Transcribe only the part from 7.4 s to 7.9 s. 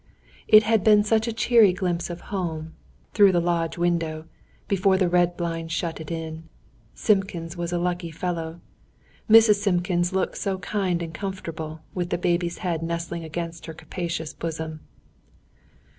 was a